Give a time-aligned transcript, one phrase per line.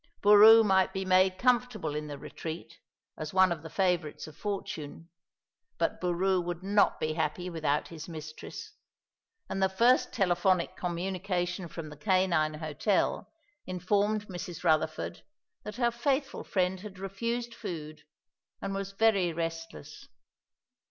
[0.23, 2.79] Boroo might be made comfortable in the retreat,
[3.19, 5.09] as one of the favourites of fortune;
[5.77, 8.73] but Boroo would not be happy without his mistress,
[9.47, 13.31] and the first telephonic communication from the canine hotel
[13.67, 14.63] informed Mrs.
[14.63, 15.21] Rutherford
[15.61, 18.01] that her faithful friend had refused food
[18.59, 20.07] and was very restless.